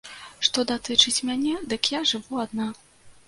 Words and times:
Што 0.47 0.63
датычыць 0.71 1.23
мяне, 1.29 1.53
дык 1.73 1.91
я 1.97 2.01
жыву 2.13 2.41
адна. 2.47 2.67